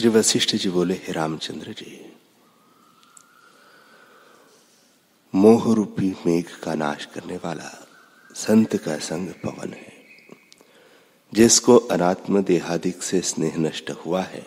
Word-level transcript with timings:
श्री 0.00 0.08
वशिष्ठ 0.08 0.56
जी 0.56 0.70
बोले, 0.70 0.94
हे 0.94 1.12
रामचंद्र 1.12 1.72
जी 1.72 2.12
मोह 5.34 5.74
रूपी 5.74 6.16
मेघ 6.26 6.46
का 6.62 6.74
नाश 6.74 7.04
करने 7.04 7.36
वाला 7.36 7.88
संत 8.34 8.76
का 8.76 8.98
संग 8.98 9.28
पवन 9.28 9.72
है। 9.72 9.92
जिसको 11.34 11.76
अनात्म 11.76 12.42
देहादिक 12.42 13.02
से 13.02 13.20
स्नेह 13.20 13.56
नष्ट 13.56 13.90
हुआ 13.90 14.22
है 14.22 14.46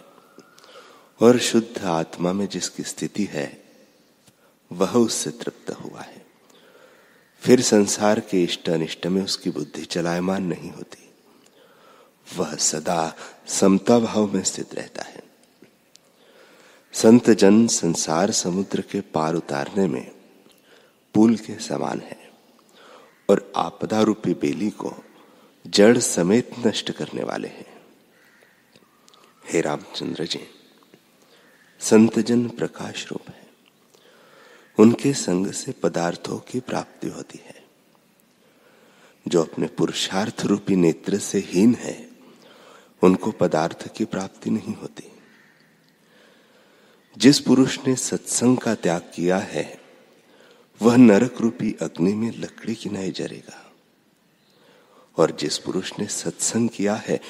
और 1.21 1.39
शुद्ध 1.39 1.83
आत्मा 1.83 2.33
में 2.33 2.47
जिसकी 2.47 2.83
स्थिति 2.83 3.23
है, 3.23 3.63
वह 4.71 4.93
उससे 4.93 5.29
तृप्त 5.29 5.71
हुआ 5.71 6.01
है। 6.01 6.25
फिर 7.39 7.61
संसार 7.61 8.19
के 8.19 8.43
इष्ट 8.43 8.69
अनिष्ट 8.69 9.07
में 9.07 9.23
उसकी 9.23 9.49
बुद्धि 9.49 9.85
चलायमान 9.85 10.43
नहीं 10.43 10.71
होती। 10.71 11.13
वह 12.37 12.55
सदा 12.55 13.15
समता 13.47 13.99
भाव 13.99 14.33
में 14.33 14.43
स्थित 14.43 14.75
रहता 14.75 15.03
है। 15.03 15.22
संत 16.93 17.29
जन 17.29 17.67
संसार 17.67 18.31
समुद्र 18.31 18.81
के 18.81 19.01
पार 19.01 19.33
उतारने 19.35 19.87
में 19.87 20.11
पुल 21.13 21.35
के 21.35 21.59
समान 21.59 21.99
है 21.99 22.31
और 23.29 23.53
आपदा 23.55 24.01
रूपी 24.01 24.33
बेली 24.33 24.69
को 24.69 24.93
जड़ 25.67 25.97
समेत 25.97 26.51
नष्ट 26.67 26.91
करने 26.91 27.23
वाले 27.23 27.47
हैं। 27.47 27.81
हे 29.51 29.61
रामचंद्र 29.61 30.25
जी 30.25 30.39
संतजन 31.79 32.49
प्रकाश 32.49 33.07
रूप 33.11 33.29
है। 33.29 33.49
उनके 34.79 35.13
संग 35.13 35.51
से 35.51 35.71
पदार्थों 35.71 36.39
की 36.39 36.59
प्राप्ति 36.59 37.07
होती 37.07 37.39
है। 37.45 37.63
जो 39.27 39.43
अपने 39.43 39.67
पुरुषार्थ 39.67 40.41
रूपी 40.45 40.75
नेत्र 40.75 41.17
से 41.17 41.39
हीन 41.39 41.75
है, 41.75 42.09
उनको 43.03 43.31
पदार्थ 43.31 43.93
की 43.95 44.05
प्राप्ति 44.05 44.49
नहीं 44.49 44.75
होती। 44.75 45.12
जिस 47.17 47.39
पुरुष 47.39 47.79
ने 47.87 47.95
सत्संग 47.95 48.57
का 48.57 48.75
त्याग 48.75 49.11
किया 49.15 49.37
है, 49.37 49.81
वह 50.81 50.95
नरक 50.95 51.41
रूपी 51.41 51.75
अग्नि 51.81 52.13
में 52.13 52.39
लकड़ी 52.39 52.75
की 52.75 52.89
नहीं 52.89 53.11
जरेगा। 53.11 53.71
और 55.17 55.31
जिस 55.31 55.57
पुरुष 55.57 55.91
ने 55.99 56.05
सत्संग 56.05 56.69
किया 56.69 56.95
है, 56.95 57.21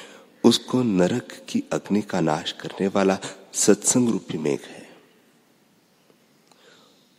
उसको 0.44 0.82
नरक 0.82 1.46
की 1.48 1.64
अग्नि 1.72 2.02
का 2.02 2.20
नाश 2.20 2.52
करने 2.52 2.86
वाला 2.86 3.18
सत्संग 3.52 4.08
रूपी 4.08 4.38
मेघ 4.38 4.60
है। 4.60 4.88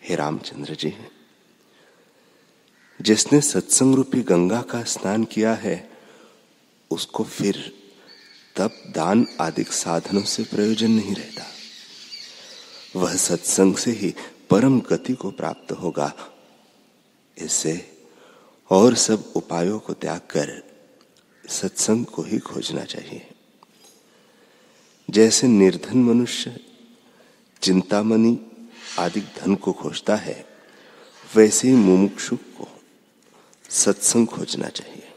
हे 0.03 0.15
रामचंद्र 0.15 0.75
जी, 0.75 0.93
जिसने 3.01 3.41
सत्संग 3.41 3.95
रूपी 3.95 4.21
गंगा 4.21 4.61
का 4.61 4.83
स्नान 4.83 5.23
किया 5.23 5.53
है, 5.53 5.89
उसको 6.91 7.23
फिर 7.23 7.73
तब 8.55 8.71
दान 8.87 9.27
आदि 9.41 9.63
साधनों 9.63 10.23
से 10.23 10.43
प्रयोजन 10.43 10.91
नहीं 10.91 11.15
रहता। 11.15 11.54
वह 12.95 13.15
सत्संग 13.15 13.75
से 13.75 13.91
ही 13.91 14.15
परम 14.49 14.79
गति 14.79 15.13
को 15.13 15.31
प्राप्त 15.31 15.71
होगा। 15.71 16.13
इससे 17.37 17.97
और 18.69 18.95
सब 18.95 19.33
उपायों 19.35 19.79
को 19.79 19.93
त्याग 19.93 20.19
कर 20.19 20.63
सत्संग 21.49 22.05
को 22.05 22.21
ही 22.21 22.39
खोजना 22.39 22.83
चाहिए। 22.83 23.29
जैसे 25.09 25.47
निर्धन 25.47 25.97
मनुष्य 25.97 26.59
चिंतामणि 27.61 28.39
आदि 28.99 29.21
धन 29.21 29.55
को 29.55 29.73
खोजता 29.73 30.15
है, 30.15 30.45
वैसे 31.35 31.67
ही 31.67 31.73
मुमुक्षु 31.73 32.35
को 32.35 32.67
सत्संग 33.69 34.27
खोजना 34.27 34.67
चाहिए। 34.67 35.13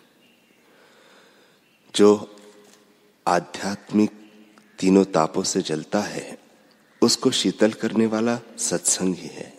जो 1.94 2.36
आध्यात्मिक 3.26 4.10
तीनों 4.78 5.04
तापों 5.04 5.42
से 5.42 5.62
जलता 5.62 6.00
है 6.00 6.47
उसको 7.02 7.30
शीतल 7.30 7.72
करने 7.72 8.06
वाला 8.06 8.40
सत्संग 8.58 9.14
ही 9.14 9.28
है। 9.28 9.58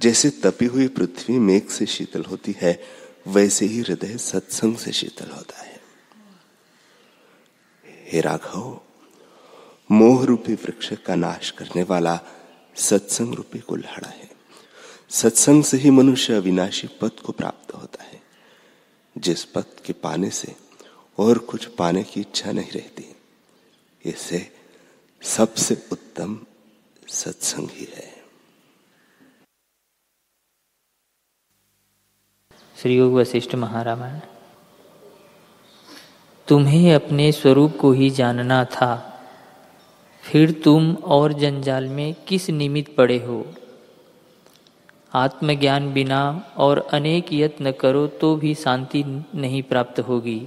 जैसे 0.00 0.30
तपी 0.30 0.66
हुई 0.66 0.88
पृथ्वी 0.88 1.38
मेघ 1.38 1.68
से 1.68 1.86
शीतल 1.86 2.22
होती 2.22 2.56
है, 2.58 2.82
वैसे 3.28 3.66
ही 3.66 3.80
हृदय 3.80 4.18
सत्संग 4.18 4.76
से 4.76 4.92
शीतल 4.92 5.30
होता 5.30 5.60
है। 5.60 5.80
हे 7.86 8.20
राघव 8.20 8.80
मोह 9.90 10.24
रूपी 10.24 10.54
वृक्ष 10.54 10.92
का 10.92 11.14
नाश 11.14 11.50
करने 11.50 11.82
वाला 11.82 12.20
सत्संग 12.76 13.34
रूपी 13.34 13.58
कुल्हाड़ा 13.58 14.08
है। 14.08 14.30
सत्संग 15.10 15.64
से 15.64 15.76
ही 15.76 15.90
मनुष्य 15.90 16.34
अविनाशी 16.34 16.86
पद 16.86 17.10
को 17.10 17.32
प्राप्त 17.32 17.74
होता 17.74 18.04
है। 18.04 18.22
जिस 19.18 19.44
पद 19.44 19.64
के 19.84 19.92
पाने 19.92 20.30
से 20.30 20.56
और 21.18 21.38
कुछ 21.38 21.66
पाने 21.66 22.02
की 22.02 22.20
इच्छा 22.20 22.52
नहीं 22.52 22.70
रहती 22.70 23.16
इससे 24.04 24.63
सबसे 25.24 25.74
उत्तम 25.92 26.36
सत्संग 27.08 27.68
ही। 27.70 27.84
है 27.96 28.12
श्री 32.76 32.96
योग 32.96 33.12
वशिष्ठ 33.12 33.54
महारामायण, 33.54 34.18
तुम्हें 36.48 36.94
अपने 36.94 37.30
स्वरूप 37.32 37.76
को 37.80 37.92
ही 37.92 38.10
जानना 38.10 38.64
था, 38.64 38.92
फिर 40.22 40.52
तुम 40.64 40.94
और 40.94 41.32
जंजाल 41.32 41.88
में 41.88 42.14
किस 42.28 42.50
निमित्त 42.50 42.94
पड़े 42.96 43.18
हो? 43.18 43.44
आत्मज्ञान 45.12 45.92
बिना 45.92 46.22
और 46.56 46.78
अनेक 46.92 47.32
यत्न 47.32 47.72
करो 47.72 48.06
तो 48.06 48.34
भी 48.36 48.54
शांति 48.54 49.04
नहीं 49.34 49.62
प्राप्त 49.62 50.00
होगी। 50.00 50.40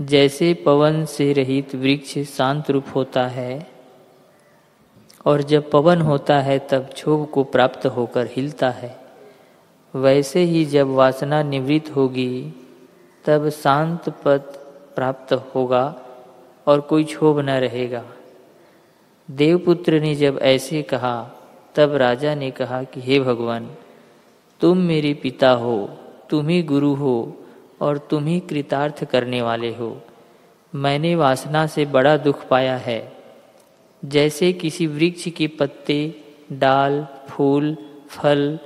जैसे 0.00 0.54
पवन 0.54 1.04
से 1.04 1.32
रहित 1.32 1.74
वृक्ष 1.74 2.18
शांत 2.18 2.70
रूप 2.70 2.84
होता 2.94 3.26
है, 3.26 3.66
और 5.26 5.42
जब 5.42 5.70
पवन 5.70 6.00
होता 6.00 6.40
है 6.40 6.58
तब 6.58 6.80
क्षोभ 6.94 7.26
को 7.26 7.44
प्राप्त 7.44 7.86
होकर 7.86 8.28
हिलता 8.32 8.70
है। 8.70 8.98
वैसे 9.96 10.40
ही 10.40 10.64
जब 10.64 10.86
वासना 10.86 11.42
निवृत्त 11.42 11.96
होगी, 11.96 12.52
तब 13.24 13.48
शांत 13.48 14.08
पद 14.08 14.40
प्राप्त 14.96 15.32
होगा 15.32 16.02
और 16.66 16.80
कोई 16.80 17.04
क्षोभ 17.04 17.38
न 17.38 17.50
रहेगा। 17.50 18.04
देवपुत्र 19.30 20.00
ने 20.00 20.14
जब 20.14 20.38
ऐसे 20.42 20.82
कहा, 20.82 21.30
तब 21.74 21.94
राजा 21.94 22.34
ने 22.34 22.50
कहा 22.50 22.82
कि, 22.82 23.00
हे 23.00 23.20
भगवान, 23.20 23.70
तुम 24.60 24.78
मेरे 24.78 25.14
पिता 25.14 25.50
हो, 25.50 25.90
तुम 26.30 26.48
ही 26.48 26.62
गुरु 26.62 26.94
हो 26.94 27.40
और 27.84 27.98
तुम 28.10 28.26
ही 28.26 28.38
कृतार्थ 28.40 29.04
करने 29.04 29.42
वाले 29.42 29.74
हो। 29.74 29.88
मैंने 30.72 31.14
वासना 31.14 31.66
से 31.66 31.84
बड़ा 31.86 32.16
दुख 32.16 32.46
पाया 32.48 32.76
है। 32.76 33.00
जैसे 34.02 34.52
किसी 34.52 34.86
वृक्ष 34.86 35.28
के 35.28 35.46
पत्ते, 35.48 35.98
डाल, 36.52 37.06
फूल, 37.28 37.76
फल 38.08 38.58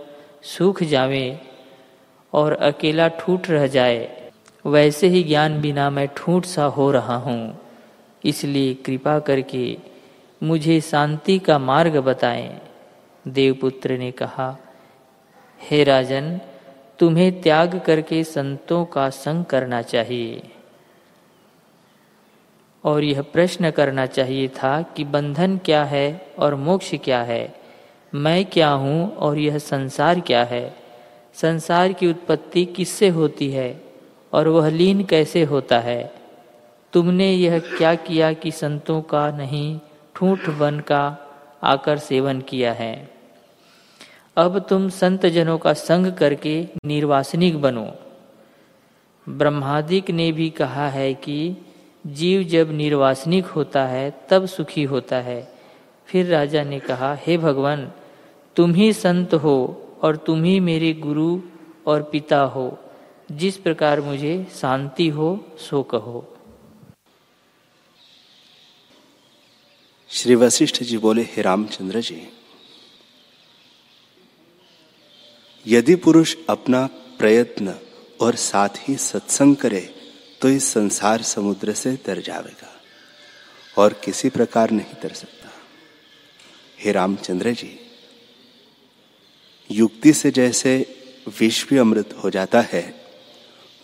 सूख 0.42 0.82
जावे 0.82 1.26
और 2.32 2.52
अकेला 2.52 3.08
ठूट 3.08 3.48
रह 3.50 3.66
जाए, 3.66 4.30
वैसे 4.64 5.06
ही 5.06 5.22
ज्ञान 5.22 5.60
बिना 5.60 5.90
मैं 5.90 6.08
ठूट 6.16 6.44
सा 6.44 6.64
हो 6.64 6.90
रहा 6.90 7.16
हूँ। 7.16 7.58
इसलिए 8.24 8.74
कृपा 8.74 9.18
करके 9.18 9.78
मुझे 10.40 10.80
शांति 10.80 11.38
का 11.38 11.58
मार्ग 11.58 11.96
बताएँ, 11.98 12.60
देवपुत्र 13.28 13.96
ने 13.98 14.10
कहा। 14.10 14.56
हे 15.60 15.82
राजन 15.84 16.38
तुम्हें 16.98 17.42
त्याग 17.42 17.80
करके 17.86 18.24
संतों 18.24 18.84
का 18.84 19.10
संग 19.10 19.44
करना 19.44 19.82
चाहिए। 19.82 20.42
और 22.84 23.04
यह 23.04 23.22
प्रश्न 23.22 23.70
करना 23.70 24.06
चाहिए 24.06 24.48
था 24.48 24.82
कि 24.82 25.04
बंधन 25.04 25.58
क्या 25.58 25.84
है 25.84 26.26
और 26.38 26.54
मोक्ष 26.54 26.94
क्या 26.94 27.22
है? 27.22 27.54
मैं 28.14 28.44
क्या 28.44 28.70
हूँ 28.70 29.16
और 29.16 29.38
यह 29.38 29.58
संसार 29.58 30.20
क्या 30.20 30.44
है? 30.44 30.74
संसार 31.34 31.92
की 31.92 32.06
उत्पत्ति 32.06 32.64
किससे 32.64 33.08
होती 33.08 33.50
है 33.50 33.82
और 34.32 34.48
वह 34.48 34.68
लीन 34.68 35.04
कैसे 35.04 35.42
होता 35.42 35.78
है? 35.78 36.14
तुमने 36.92 37.32
यह 37.32 37.58
क्या 37.58 37.94
किया 37.94 38.32
कि 38.32 38.50
संतों 38.50 39.02
का 39.02 39.30
नहीं, 39.30 39.80
ठूठ 40.14 40.50
बन 40.50 40.80
का 40.80 41.16
आकर 41.62 41.98
सेवन 41.98 42.40
किया 42.40 42.72
है? 42.72 43.17
अब 44.38 44.58
तुम 44.58 44.88
संत 44.88 45.26
जनों 45.26 45.58
का 45.58 45.72
संग 45.72 46.12
करके 46.12 46.68
निर्वासनिक 46.84 47.60
बनो। 47.60 47.92
ब्रह्मादिक 49.28 50.10
ने 50.10 50.32
भी 50.32 50.50
कहा 50.50 50.88
है 50.88 51.14
कि 51.14 51.56
जीव 52.06 52.42
जब 52.42 52.70
निर्वासनिक 52.70 53.46
होता 53.46 53.86
है, 53.86 54.26
तब 54.30 54.46
सुखी 54.46 54.82
होता 54.82 55.16
है। 55.16 55.54
फिर 56.06 56.26
राजा 56.26 56.62
ने 56.62 56.80
कहा, 56.80 57.14
हे 57.14 57.38
भगवान, 57.38 57.92
तुम 58.56 58.74
ही 58.74 58.92
संत 58.92 59.34
हो 59.34 59.88
और 60.02 60.16
तुम 60.16 60.44
ही 60.44 60.60
मेरे 60.60 60.92
गुरु 60.92 61.40
और 61.86 62.02
पिता 62.02 62.40
हो। 62.40 62.78
जिस 63.32 63.56
प्रकार 63.56 64.00
मुझे 64.00 64.46
शांति 64.54 65.08
हो, 65.08 65.44
सो 65.58 65.82
कहो। 65.82 66.36
श्री 70.08 70.34
वशिष्ठ 70.34 70.82
जी 70.82 70.98
बोले, 70.98 71.22
हे 71.22 71.42
रामचंद्र 71.42 72.00
जी 72.00 72.32
यदि 75.68 75.94
पुरुष 75.94 76.36
अपना 76.48 76.86
प्रयत्न 77.18 77.74
और 78.20 78.34
साथ 78.34 78.68
ही 78.78 78.96
सत्संग 78.96 79.56
करे 79.56 79.80
तो 80.40 80.48
इस 80.48 80.64
संसार 80.64 81.22
समुद्र 81.22 81.72
से 81.72 81.96
तर 81.96 82.20
जाएगा 82.20 82.80
और 83.76 83.92
किसी 83.92 84.28
प्रकार 84.28 84.70
नहीं 84.70 84.94
तर 85.02 85.12
सकता। 85.12 85.50
हे 86.78 86.92
रामचंद्र 86.92 87.52
जी, 87.52 87.80
युक्ति 89.70 90.12
से 90.12 90.30
जैसे 90.30 90.76
विश्व 91.40 91.76
अमृत 91.80 92.14
हो 92.24 92.30
जाता 92.30 92.60
है, 92.60 92.84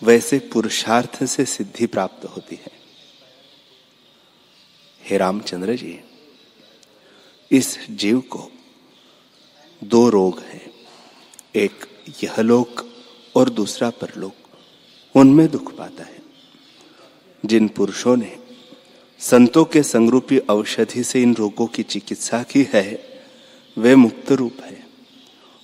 वैसे 0.02 0.38
पुरुषार्थ 0.38 1.24
से 1.24 1.44
सिद्धि 1.44 1.86
प्राप्त 1.86 2.24
होती 2.24 2.56
है। 2.56 2.72
हे 5.02 5.18
रामचंद्र 5.18 5.74
जी, 5.76 5.98
इस 7.50 7.78
जीव 7.90 8.20
को 8.20 8.50
दो 9.84 10.08
रोग 10.08 10.40
हैं। 10.40 10.73
एक 11.56 11.84
यह 12.24 12.40
लोक 12.40 12.88
और 13.36 13.50
दूसरा 13.50 13.90
परलोक, 13.90 14.34
उनमें 15.14 15.48
दुख 15.48 15.76
पाता 15.76 16.04
है। 16.04 16.22
जिन 17.46 17.68
पुरुषों 17.68 18.16
ने 18.16 18.36
संतों 19.18 19.64
के 19.64 19.82
संगरूपी 19.82 20.38
औषधि 20.38 21.04
से 21.04 21.22
इन 21.22 21.34
रोगों 21.34 21.66
की 21.66 21.82
चिकित्सा 21.82 22.42
की 22.42 22.66
है, 22.72 23.22
वे 23.78 23.96
मुक्त 23.96 24.32
रूप 24.32 24.56
है, 24.62 24.86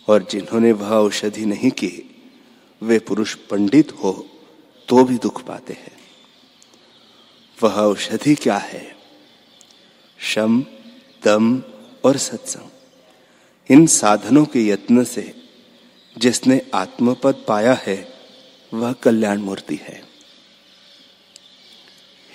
और 0.09 0.27
जिन्होंने 0.31 0.73
वह 0.73 0.91
औषधि 0.91 1.45
नहीं 1.45 1.71
की, 1.71 2.23
वे 2.83 2.99
पुरुष 2.99 3.35
पंडित 3.35 3.93
हो 3.93 4.27
तो 4.89 5.05
भी 5.05 5.19
दुख 5.19 5.43
पाते 5.43 5.73
हैं। 5.73 5.99
वह 7.63 7.75
औषधि 7.75 8.35
क्या 8.35 8.57
है? 8.57 8.97
शम, 10.19 10.65
दम 11.25 11.63
और 12.05 12.17
सत्संग, 12.17 12.71
इन 13.71 13.87
साधनों 13.87 14.45
के 14.45 14.67
यत्न 14.67 15.05
से 15.05 15.50
जिसने 16.21 16.71
आत्मपद 16.75 17.45
पाया 17.49 17.75
है, 17.75 18.13
वह 18.75 18.93
कल्याण 18.93 19.39
मूर्ति 19.39 19.77
है। 19.83 20.03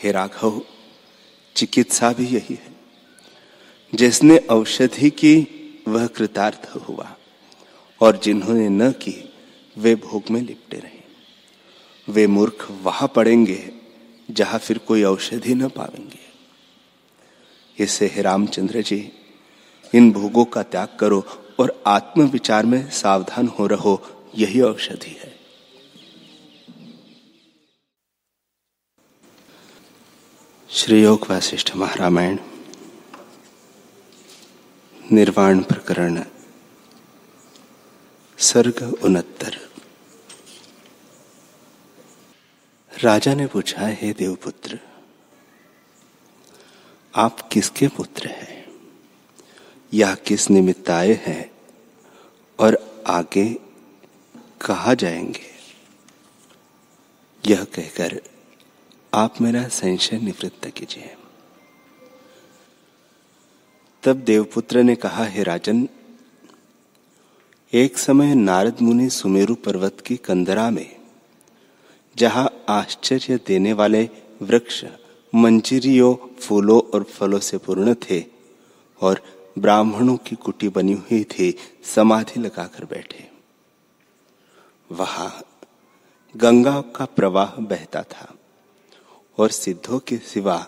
हे 0.04 0.12
राघव, 0.12 0.62
चिकित्सा 1.56 2.14
भी 2.14 2.26
यही 2.26 2.54
है। 2.54 2.76
जिसने 3.96 4.38
औषधि 4.38 5.10
की, 5.10 5.48
वह 5.88 6.08
कृतार्थ 6.08 6.76
हुआ, 6.76 7.18
और 8.02 8.20
जिन्होंने 8.24 8.70
न 8.70 8.92
की, 8.92 9.34
वे 9.78 9.96
भोग 9.96 10.24
में 10.32 10.42
लिपटे 10.42 10.78
रहे। 10.78 11.04
वे 12.10 12.28
मूर्ख 12.28 12.68
वहाँ 12.72 13.12
पड़ेंगे, 13.16 13.72
जहाँ 14.32 14.60
फिर 14.60 14.78
कोई 14.78 15.04
औषधि 15.04 15.56
न 15.56 15.68
पावेंगे। 15.68 16.26
इससे 17.84 18.06
हे 18.08 18.22
रामचंद्र 18.22 18.82
जी, 18.82 19.12
इन 19.96 20.12
भोगों 20.12 20.46
का 20.46 20.64
त्याग 20.64 20.98
करो 21.00 21.42
और 21.60 21.84
आत्म 21.88 22.28
विचार 22.28 22.66
में 22.66 22.90
सावधान 22.92 23.48
हो 23.48 23.68
रहो, 23.68 24.02
यही 24.36 24.62
औषधि 24.62 25.12
है। 25.12 25.34
श्री 30.70 31.02
योग 31.04 31.28
वासिष्ठ 31.30 31.76
महारामायण, 31.76 32.38
निर्वाण 35.12 35.60
प्रकरण, 35.64 36.24
सर्ग 38.38 38.82
उनहत्तर 39.04 39.58
राजा 42.92 43.34
ने 43.34 43.46
पूछा, 43.48 43.88
हे 43.88 44.12
देवपुत्र, 44.14 44.80
आप 47.14 47.50
किसके 47.50 47.88
पुत्र 47.88 48.28
हैं? 48.28 48.55
या 49.94 50.16
किस 50.16 50.50
निमित्त 50.50 50.90
आए 50.90 51.14
हैं 51.14 51.52
और 52.60 53.04
आगे 53.08 53.60
कहा 54.62 54.94
जाएँगे। 54.94 55.56
यह 57.52 57.64
कहकर 57.64 58.22
आप 59.14 59.42
मेरा 59.42 59.68
संशय 59.68 60.18
निवृत्त 60.18 60.68
कीजिए। 60.68 61.16
तब 64.04 64.16
देवपुत्र 64.16 64.84
ने 64.84 64.96
कहा, 64.96 65.26
हे 65.26 65.44
राजन, 65.44 65.90
एक 67.74 67.98
समय 67.98 68.36
नारद 68.36 68.82
मुनि 68.82 69.10
सुमेरु 69.10 69.56
पर्वत 69.56 69.98
की 70.06 70.18
कंदरा 70.18 70.70
में, 70.70 70.96
जहाँ 72.18 72.66
आश्चर्य 72.70 73.40
देने 73.48 73.74
वाले 73.74 74.10
वृक्ष, 74.42 74.86
मंजिरियों, 75.36 76.36
फूलों 76.40 76.82
और 76.82 77.04
फलों 77.04 77.40
से 77.40 77.58
पूर्ण 77.58 77.94
थे 77.94 78.24
और 79.02 79.35
ब्राह्मणों 79.58 80.18
की 80.18 80.36
कुटी 80.36 80.70
बनी 80.70 80.94
हुई 80.94 81.24
थी, 81.24 81.58
समाधि 81.84 82.40
लगाकर 82.40 82.86
बैठे। 82.86 83.32
वहाँ 84.92 85.44
गंगा 86.38 86.82
का 86.82 87.06
प्रवाह 87.06 87.62
बहता 87.62 88.04
था 88.04 88.36
और 89.38 89.50
सिद्धों 89.50 90.00
के 90.00 90.18
सिवा 90.18 90.68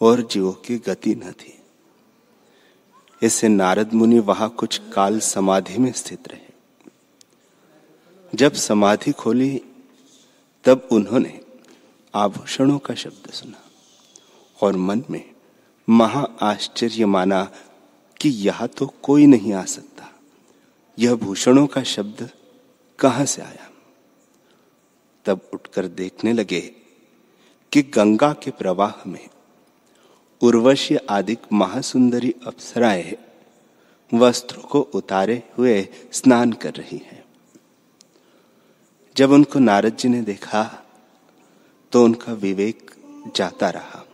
और 0.00 0.22
जीवों 0.22 0.52
की 0.52 0.78
गति 0.78 1.14
न 1.14 1.32
थी। 1.32 1.58
इससे 3.22 3.48
नारद 3.48 3.94
मुनि 3.94 4.18
वहाँ 4.18 4.48
कुछ 4.50 4.80
काल 4.94 5.20
समाधि 5.20 5.78
में 5.78 5.92
स्थित 5.92 6.28
रहे। 6.28 6.52
जब 8.34 8.52
समाधि 8.52 9.12
खोली, 9.12 9.62
तब 10.64 10.88
उन्होंने 10.92 11.40
आभूषणों 12.14 12.78
का 12.78 12.94
शब्द 12.94 13.30
सुना 13.30 13.70
और 14.62 14.76
मन 14.76 15.04
में 15.10 15.30
महा 15.88 16.26
आश्चर्य 16.42 17.06
माना 17.06 17.50
कि 18.22 18.28
यह 18.28 18.66
तो 18.66 18.86
कोई 18.86 19.26
नहीं 19.26 19.52
आ 19.52 19.64
सकता। 19.64 20.12
यह 20.98 21.14
भूषणों 21.14 21.66
का 21.66 21.82
शब्द 21.82 22.30
कहाँ 22.98 23.24
से 23.24 23.42
आया? 23.42 23.70
तब 25.24 25.50
उठकर 25.54 25.86
देखने 25.86 26.32
लगे 26.32 26.60
कि 27.72 27.82
गंगा 27.82 28.32
के 28.32 28.50
प्रवाह 28.50 29.08
में 29.08 29.28
उर्वशी 30.40 30.96
आदि 30.96 31.36
महासुंदरी 31.52 32.34
अप्सराएँ 32.46 33.16
वस्त्रों 34.14 34.62
को 34.62 34.80
उतारे 34.80 35.42
हुए 35.58 35.88
स्नान 36.12 36.52
कर 36.52 36.74
रही 36.74 36.98
हैं। 36.98 37.24
जब 39.16 39.30
उनको 39.30 39.58
नारद 39.58 39.96
जी 39.96 40.08
ने 40.08 40.22
देखा 40.22 40.84
तो 41.92 42.04
उनका 42.04 42.32
विवेक 42.32 42.90
जाता 43.36 43.70
रहा 43.70 44.06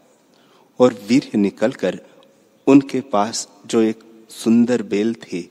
और 0.78 0.94
वीर 0.94 1.30
निकलकर 1.34 2.00
उनके 2.68 3.00
पास 3.00 3.48
जो 3.66 3.80
एक 3.80 4.26
सुंदर 4.30 4.82
बेल 4.82 5.14
थी, 5.14 5.50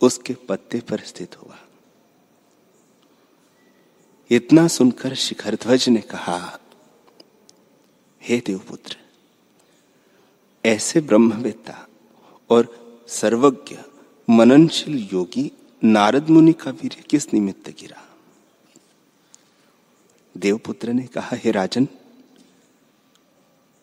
उसके 0.00 0.34
पत्ते 0.34 0.80
पर 0.80 1.00
स्थित 1.00 1.42
हुआ। 1.42 1.58
इतना 4.30 4.68
सुनकर 4.68 5.14
शिखर 5.14 5.54
ध्वज 5.54 5.88
ने 5.88 6.00
कहा, 6.00 6.58
हे 8.22 8.42
देवपुत्र, 8.46 8.96
ऐसे 10.64 11.00
ब्रह्मवेत्ता 11.00 11.86
और 12.50 12.82
सर्वज्ञ, 13.08 13.78
मननशील 14.30 15.08
योगी 15.12 15.52
नारद 15.84 16.28
मुनि 16.30 16.52
का 16.52 16.70
वीर 16.70 17.04
किस 17.10 17.34
निमित्त 17.34 17.68
गिरा? 17.68 18.08
देवपुत्र 20.36 20.92
ने 20.92 21.02
कहा, 21.02 21.36
हे 21.36 21.50
राजन, 21.50 21.88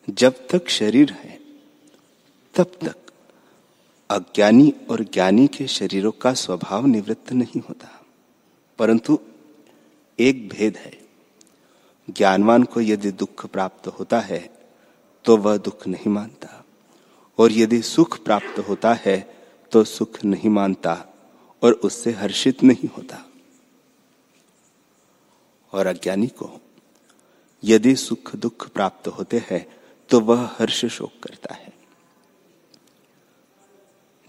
जब 0.10 0.48
तक 0.48 0.70
शरीर 0.70 1.12
है 1.12 1.39
तब 2.60 2.72
तक। 2.84 2.96
अज्ञानी 4.10 4.74
और 4.90 5.04
ज्ञानी 5.04 5.48
के 5.48 5.68
शरीरों 5.68 6.12
का 6.12 6.34
स्वभाव 6.34 6.86
निवृत्त 6.86 7.32
नहीं 7.34 7.62
होता। 7.70 8.06
परंतु 8.80 9.20
एक 10.20 10.50
भेद 10.50 10.78
है। 10.78 11.08
ज्ञानवान 12.10 12.64
को 12.64 12.82
यदि 12.82 13.12
दुख 13.12 13.46
प्राप्त 13.46 13.88
होता 13.88 14.20
है 14.20 14.50
तो 15.26 15.38
वह 15.38 15.58
दुख 15.58 15.88
नहीं 15.88 16.12
मानता। 16.12 16.66
और 17.38 17.52
यदि 17.52 17.82
सुख 17.82 18.24
प्राप्त 18.24 18.60
होता 18.60 18.94
है 18.94 19.38
तो 19.72 19.84
सुख 19.84 20.26
नहीं 20.26 20.50
मानता 20.50 21.06
और 21.64 21.74
उससे 21.74 22.12
हर्षित 22.12 22.64
नहीं 22.64 22.90
होता। 22.98 23.26
और 25.74 25.88
अज्ञानी 25.88 26.28
को 26.28 26.62
यदि 27.64 27.96
सुख 27.96 28.36
दुख 28.36 28.70
प्राप्त 28.70 29.08
होते 29.08 29.44
हैं 29.52 29.66
तो 30.10 30.20
वह 30.20 30.50
हर्ष 30.60 30.86
शोक 30.86 31.14
करता 31.24 31.54
है। 31.54 31.69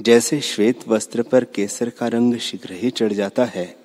जैसे 0.02 0.40
श्वेत 0.40 0.88
वस्त्र 0.88 1.22
पर 1.22 1.44
केसर 1.44 1.90
का 1.90 2.08
रंग 2.08 2.38
शीघ्र 2.38 2.72
ही 2.72 2.90
चढ़ 2.90 3.12
जाता 3.12 3.44
है, 3.44 3.76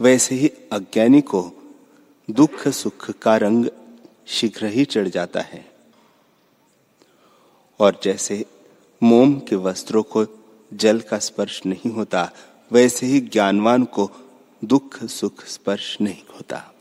वैसे 0.00 0.34
ही 0.34 0.48
अज्ञानी 0.48 1.20
को 1.20 1.52
दुख 2.30 2.68
सुख 2.68 3.10
का 3.10 3.36
रंग 3.36 3.66
शीघ्र 4.26 4.66
ही 4.66 4.84
चढ़ 4.84 5.08
जाता 5.08 5.40
है। 5.40 5.70
और 7.80 8.00
जैसे 8.02 8.44
मोम 9.02 9.38
के 9.38 9.56
वस्त्रों 9.56 10.02
को 10.02 10.26
जल 10.74 11.00
का 11.00 11.18
स्पर्श 11.18 11.62
नहीं 11.66 11.90
होता, 11.90 12.32
वैसे 12.72 13.06
ही 13.06 13.20
ज्ञानवान 13.20 13.84
को 13.84 14.10
दुख 14.64 15.04
सुख 15.04 15.44
स्पर्श 15.44 15.98
नहीं 16.00 16.22
होता। 16.34 16.74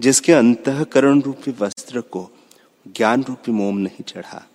जिसके 0.00 0.32
अंतकरण 0.32 1.20
रूपी 1.20 1.50
वस्त्र 1.50 2.00
को 2.00 2.30
ज्ञान 2.96 3.24
रूपी 3.24 3.52
मोम 3.52 3.78
नहीं 3.78 4.04
चढ़ा। 4.04 4.46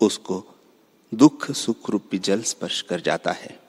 उसको 0.00 0.46
दुख 1.14 1.50
सुख 1.50 1.90
रूपी 1.90 2.18
जल 2.18 2.42
स्पर्श 2.42 2.82
कर 2.82 3.00
जाता 3.00 3.32
है। 3.32 3.60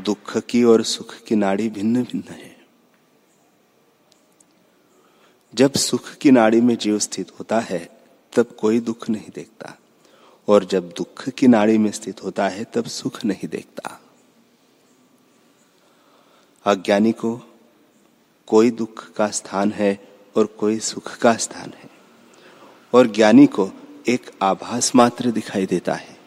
दुख 0.00 0.38
की 0.38 0.64
और 0.64 0.82
सुख 0.82 1.16
की 1.16 1.36
नाड़ी 1.36 1.68
भिन्न 1.68 2.02
भिन्न 2.02 2.32
है। 2.32 2.66
जब 5.54 5.72
सुख 5.72 6.14
की 6.14 6.30
नाड़ी 6.30 6.60
में 6.60 6.76
जीव 6.76 6.98
स्थित 6.98 7.38
होता 7.38 7.60
है, 7.60 8.00
तब 8.36 8.56
कोई 8.60 8.80
दुख 8.80 9.08
नहीं 9.08 9.30
देखता। 9.34 9.78
और 10.48 10.64
जब 10.64 10.88
दुख 10.88 11.28
की 11.28 11.46
नाड़ी 11.46 11.78
में 11.78 11.92
स्थित 11.92 12.24
होता 12.24 12.48
है, 12.48 12.64
तब 12.64 12.84
सुख 12.84 13.24
नहीं 13.24 13.48
देखता। 13.48 14.00
अज्ञानी 16.64 17.12
को 17.12 17.40
कोई 18.46 18.70
दुख 18.70 19.12
का 19.12 19.30
स्थान 19.30 19.72
है 19.72 20.17
और 20.38 20.46
कोई 20.46 20.78
सुख 20.78 21.18
का 21.18 21.36
स्थान 21.36 21.72
है 21.76 21.90
और 22.94 23.06
ज्ञानी 23.06 23.46
को 23.46 23.70
एक 24.08 24.30
आभास 24.42 24.94
मात्र 24.94 25.30
दिखाई 25.30 25.66
देता 25.66 25.94
है। 25.94 26.18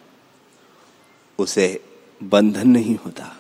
उसे 1.40 1.86
बंधन 2.24 2.68
नहीं 2.68 2.96
होता। 2.96 3.38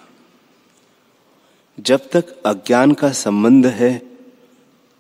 जब 1.80 2.10
तक 2.10 2.44
अज्ञान 2.44 2.94
का 2.94 3.12
संबंध 3.12 3.66
है, 3.66 3.98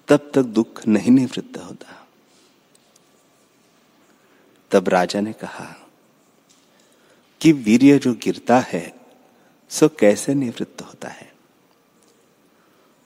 तब 0.07 0.31
तक 0.35 0.41
दुख 0.41 0.87
नहीं 0.87 1.11
निवृत्त 1.11 1.57
होता। 1.57 2.07
तब 4.71 4.89
राजा 4.89 5.21
ने 5.21 5.33
कहा, 5.33 5.75
कि 7.41 7.51
वीर्य 7.51 7.99
जो 7.99 8.13
गिरता 8.13 8.59
है, 8.59 8.95
सो 9.69 9.89
कैसे 9.89 10.33
निवृत्त 10.33 10.81
होता 10.81 11.07
है? 11.07 11.33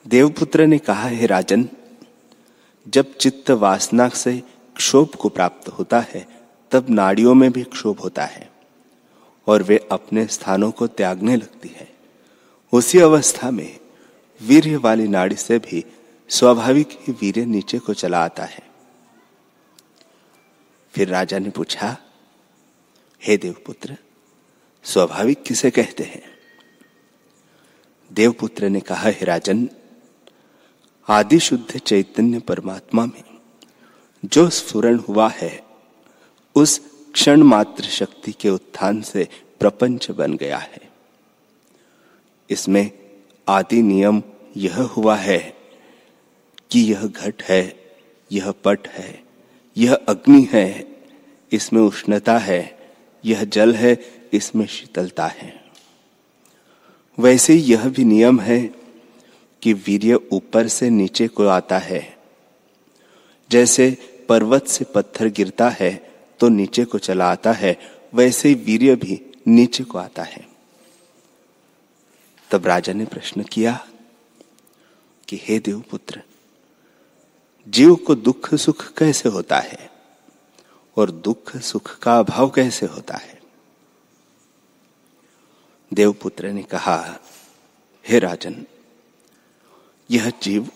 देवपुत्र 0.06 0.66
ने 0.66 0.78
कहा, 0.78 1.08
है 1.08 1.26
राजन 1.26 1.68
जब 2.88 3.16
चित्त 3.16 3.50
वासना 3.50 4.08
से 4.08 4.42
क्षोभ 4.76 5.08
को 5.08 5.28
प्राप्त 5.28 5.68
होता 5.68 6.00
है, 6.00 6.26
तब 6.70 6.86
नाड़ियों 6.90 7.34
में 7.34 7.52
भी 7.52 7.62
क्षोभ 7.62 8.00
होता 8.00 8.24
है, 8.24 8.50
और 9.46 9.62
वे 9.62 9.88
अपने 9.92 10.26
स्थानों 10.26 10.70
को 10.70 10.86
त्यागने 10.86 11.36
लगती 11.36 11.68
है। 11.68 11.96
उसी 12.72 12.98
अवस्था 12.98 13.50
में 13.50 13.80
वीर्य 14.42 14.76
वाली 14.76 15.08
नाड़ी 15.08 15.36
से 15.36 15.58
भी 15.58 15.84
स्वाभाविक 16.28 16.88
ही 16.92 17.12
वीर्य 17.12 17.44
नीचे 17.44 17.78
को 17.78 17.94
चला 17.94 18.24
आता 18.24 18.44
है। 18.44 18.62
फिर 20.92 21.08
राजा 21.08 21.38
ने 21.38 21.50
पूछा, 21.50 21.96
हे 23.22 23.36
देवपुत्र, 23.36 23.96
स्वाभाविक 24.84 25.42
किसे 25.42 25.70
कहते 25.70 26.04
हैं? 26.04 26.22
देवपुत्र 28.12 28.68
ने 28.68 28.80
कहा, 28.80 29.08
हे 29.08 29.24
राजन 29.24 29.68
आदि 31.08 31.38
शुद्ध 31.38 31.78
चैतन्य 31.78 32.38
परमात्मा 32.38 33.06
में। 33.06 33.24
जो 34.24 34.50
स्फुरण 34.50 34.98
हुआ 34.98 35.28
है, 35.28 35.64
उस 36.54 36.80
क्षण 37.12 37.42
मात्र 37.42 37.84
शक्ति 37.84 38.32
के 38.32 38.50
उत्थान 38.50 39.02
से 39.02 39.28
प्रपंच 39.60 40.10
बन 40.10 40.36
गया 40.36 40.58
है। 40.58 40.90
इसमें 42.50 42.90
आदि 43.48 43.82
नियम 43.82 44.22
यह 44.56 44.82
हुआ 44.82 45.16
है 45.16 45.56
कि 46.70 46.80
यह 46.92 47.06
घट 47.06 47.42
है, 47.42 47.90
यह 48.32 48.50
पट 48.50 48.88
है, 48.88 49.24
यह 49.76 49.94
अग्नि 49.94 50.48
है, 50.52 50.96
इसमें 51.52 51.82
उष्णता 51.82 52.38
है, 52.38 52.90
यह 53.24 53.44
जल 53.44 53.74
है, 53.74 53.98
इसमें 54.32 54.66
शीतलता 54.66 55.26
है। 55.26 55.64
वैसे 57.18 57.54
यह 57.54 57.88
भी 57.88 58.04
नियम 58.04 58.40
है 58.40 58.74
कि 59.62 59.72
वीर्य 59.72 60.15
ऊपर 60.32 60.68
से 60.68 60.90
नीचे 60.90 61.28
को 61.28 61.46
आता 61.46 61.78
है। 61.78 62.16
जैसे 63.50 63.90
पर्वत 64.28 64.66
से 64.66 64.84
पत्थर 64.84 65.28
गिरता 65.28 65.68
है 65.68 66.14
तो 66.40 66.48
नीचे 66.48 66.84
को 66.84 66.98
चला 66.98 67.32
आता 67.32 67.52
है, 67.52 67.80
वैसे 68.14 68.48
ही 68.48 68.54
वीर्य 68.54 68.96
भी 68.96 69.32
नीचे 69.46 69.84
को 69.84 69.98
आता 69.98 70.22
है। 70.22 70.48
तब 72.50 72.66
राजा 72.66 72.92
ने 72.92 73.04
प्रश्न 73.04 73.42
किया 73.42 73.86
कि, 75.28 75.40
हे 75.42 75.58
देवपुत्र, 75.58 76.22
जीव 77.68 77.94
को 77.94 78.14
दुख 78.14 78.54
सुख 78.54 78.92
कैसे 78.92 79.28
होता 79.28 79.58
है? 79.58 79.90
और 80.96 81.10
दुख 81.10 81.56
सुख 81.56 81.98
का 81.98 82.18
अभाव 82.18 82.50
कैसे 82.50 82.86
होता 82.86 83.16
है? 83.16 83.40
देवपुत्र 85.94 86.48
ने 86.48 86.62
कहा, 86.62 87.20
हे 88.08 88.18
राजन 88.18 88.66
यह 90.10 90.32
जीव 90.42 90.68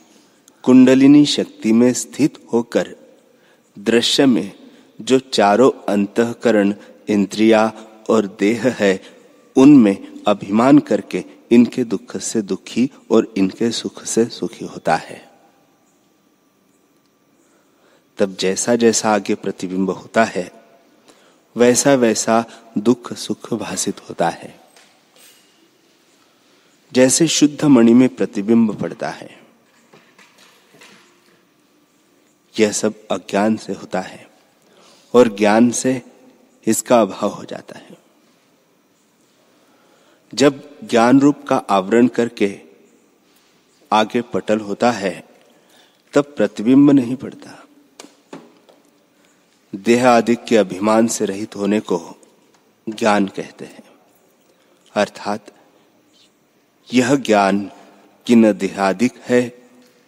कुंडलिनी 0.63 1.27
शक्ति 1.27 1.73
में 1.73 1.93
स्थित 1.93 2.39
होकर 2.53 2.97
दृश्य 3.79 4.27
में 4.27 4.53
जो 5.01 5.19
चारों 5.19 5.71
अंतकरण, 5.89 6.75
इंद्रिया 7.09 7.73
और 8.11 8.37
देह 8.41 8.69
है, 8.79 9.03
उनमें 9.57 10.23
अभिमान 10.27 10.79
करके 10.79 11.25
इनके 11.51 11.85
दुख 11.85 12.17
से 12.17 12.43
दुखी 12.43 12.91
और 13.11 13.35
इनके 13.37 13.71
सुख 13.71 14.05
से 14.05 14.25
सुखी 14.25 14.65
होता 14.65 14.97
है। 14.97 15.31
तब 18.19 18.37
जैसा 18.41 18.77
जैसा 18.77 19.15
आगे 19.15 19.35
प्रतिबिंब 19.35 19.91
होता 19.91 20.25
है 20.25 20.53
वैसा 21.57 21.95
वैसा 21.95 22.45
दुख 22.79 23.13
सुख 23.13 23.55
भाषित 23.55 24.01
होता 24.01 24.29
है। 24.29 24.60
जैसे 26.93 27.29
शुद्ध 27.29 27.65
मणि 27.65 27.95
में 27.95 28.09
प्रतिबिंब 28.09 28.81
पड़ता 28.81 29.09
है। 29.09 29.41
यह 32.59 32.73
सब 32.73 33.07
अज्ञान 33.07 33.57
से 33.57 33.73
होता 33.73 34.01
है 34.01 34.31
और 35.15 35.37
ज्ञान 35.37 35.71
से 35.71 36.03
इसका 36.67 37.03
अभाव 37.03 37.31
हो 37.31 37.45
जाता 37.45 37.79
है। 37.79 37.99
जब 40.35 40.79
ज्ञान 40.85 41.21
रूप 41.21 41.47
का 41.49 41.57
आवरण 41.57 42.07
करके 42.07 42.61
आगे 43.93 44.21
पटल 44.21 44.61
होता 44.61 44.91
है, 44.91 45.29
तब 46.13 46.25
प्रतिबिंब 46.37 46.91
नहीं 46.91 47.17
पड़ता। 47.17 47.65
देह 49.75 50.09
आदि 50.09 50.35
के 50.35 50.57
अभिमान 50.57 51.07
से 51.07 51.25
रहित 51.25 51.57
होने 51.57 51.81
को 51.81 52.17
ज्ञान 52.89 53.27
कहते 53.27 53.65
हैं। 53.65 53.83
अर्थात 54.95 55.60
यह 56.93 57.15
ज्ञान 57.15 57.71
कि 58.27 58.35
न 58.35 58.53
देहादिक 58.53 59.13
है 59.25 59.59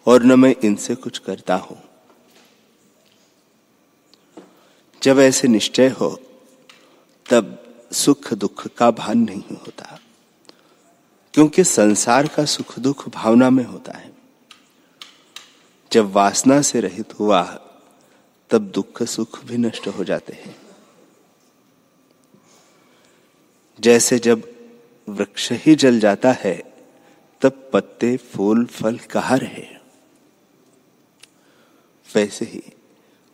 और 0.07 0.23
न 0.23 0.39
मैं 0.39 0.55
इनसे 0.63 0.95
कुछ 0.95 1.17
करता 1.17 1.55
हूँ। 1.55 1.83
जब 5.03 5.19
ऐसे 5.19 5.47
निश्चय 5.47 5.89
हो, 5.89 6.19
तब 7.29 7.59
सुख 7.91 8.33
दुख 8.33 8.67
का 8.67 8.91
भान 8.91 9.17
नहीं 9.17 9.55
होता, 9.55 9.99
क्योंकि 11.33 11.63
संसार 11.63 12.27
का 12.27 12.45
सुख 12.45 12.79
दुख 12.79 13.09
भावना 13.09 13.49
में 13.49 13.63
होता 13.63 13.97
है। 13.97 14.11
जब 15.91 16.11
वासना 16.11 16.61
से 16.61 16.81
रहित 16.81 17.19
हुआ, 17.19 17.43
तब 18.49 18.61
दुख 18.61 19.03
सुख 19.03 19.43
भी 19.43 19.57
नष्ट 19.57 19.87
हो 19.87 20.03
जाते 20.03 20.33
हैं। 20.33 20.55
जैसे 23.79 24.19
जब 24.19 24.51
वृक्ष 25.09 25.51
ही 25.51 25.75
जल 25.75 25.99
जाता 25.99 26.31
है 26.31 26.72
तब 27.43 27.69
पत्ते, 27.73 28.17
फूल, 28.17 28.65
फल 28.65 28.97
कहा 28.97 29.35
रहे? 29.35 29.67
वैसे 32.15 32.45
ही 32.45 32.61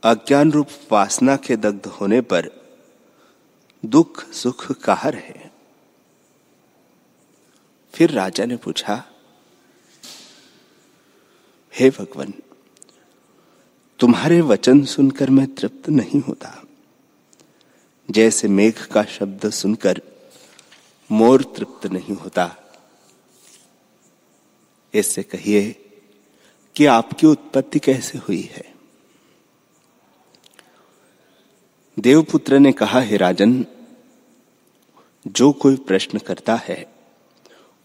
अज्ञान 0.03 0.51
रूप 0.51 0.67
वासना 0.91 1.35
के 1.35 1.55
दग्ध 1.55 1.85
होने 1.85 2.21
पर 2.21 2.49
दुख, 3.85 4.31
सुख 4.31 4.71
कहा 4.71 5.09
रहे? 5.09 5.49
फिर 7.93 8.11
राजा 8.11 8.45
ने 8.45 8.55
पूछा, 8.55 9.03
हे 11.73 11.89
भगवान, 11.89 12.33
तुम्हारे 13.99 14.41
वचन 14.41 14.85
सुनकर 14.85 15.29
मैं 15.29 15.55
तृप्त 15.55 15.89
नहीं 15.89 16.21
होता। 16.21 16.63
जैसे 18.11 18.47
मेघ 18.47 18.85
का 18.85 19.03
शब्द 19.03 19.49
सुनकर 19.49 20.01
मोर 21.11 21.43
तृप्त 21.43 21.87
नहीं 21.87 22.15
होता 22.15 22.55
इससे 24.93 25.24
कहिए 25.24 25.75
कि 26.75 26.86
आपकी 26.86 27.27
उत्पत्ति 27.27 27.79
कैसे 27.79 28.17
हुई 28.17 28.41
है। 28.41 28.74
देवपुत्र 32.00 32.60
ने 32.60 32.72
कहा, 32.72 33.00
हे 33.01 33.17
राजन, 33.17 33.65
जो 35.27 35.51
कोई 35.51 35.75
प्रश्न 35.75 36.17
करता 36.17 36.55
है, 36.55 36.93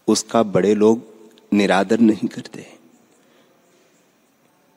उसका 0.07 0.43
बड़े 0.43 0.75
लोग 0.75 1.07
निरादर 1.53 1.99
नहीं 1.99 2.27
करते। 2.27 2.73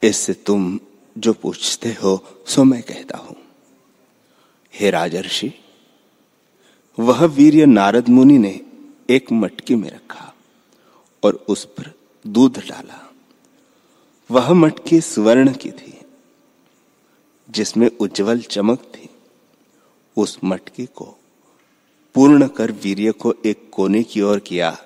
इससे 0.03 0.33
तुम 0.33 0.81
जो 1.19 1.33
पूछते 1.33 1.89
हो, 1.93 2.43
सो 2.47 2.65
मैं 2.65 2.83
कहता 2.83 3.19
हूँ। 3.19 3.37
हे 4.75 4.91
राजर्षि, 4.91 5.55
वह 6.99 7.25
वीर्य 7.25 7.67
नारद 7.67 8.09
मुनि 8.09 8.39
ने 8.39 8.61
एक 9.11 9.33
मटकी 9.33 9.75
में 9.75 9.91
रखा 9.91 10.35
और 11.25 11.45
उस 11.49 11.65
पर 11.65 11.98
दूध 12.29 12.59
डाला। 12.59 13.13
वह 14.31 14.53
मटकी 14.53 15.01
सुवर्ण 15.01 15.53
की 15.53 15.71
थी, 15.71 16.01
जिसमें 17.51 17.91
उज्जवल 18.01 18.41
चमक 18.41 18.79
थी। 18.79 19.09
उस 20.17 20.39
मटकी 20.45 20.87
को 20.87 21.17
पूर्ण 22.15 22.49
कर 22.49 22.73
वीर्य 22.73 23.13
को 23.13 23.35
एक 23.45 23.71
कोने 23.73 24.03
की 24.03 24.21
ओर 24.21 24.39
किया 24.39 24.79